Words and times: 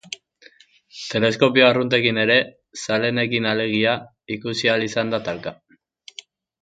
Teleskopio 1.09 1.65
arruntekin 1.67 2.19
ere, 2.23 2.37
zaleenekin 2.85 3.49
alegia, 3.51 3.93
ikusi 4.37 4.73
ahal 4.73 4.87
izan 4.91 5.15
da 5.17 5.21
talka. 5.29 5.55